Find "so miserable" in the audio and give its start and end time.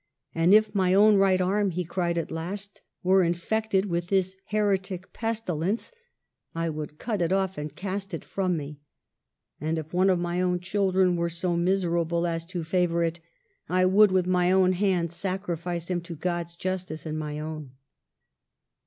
11.29-12.25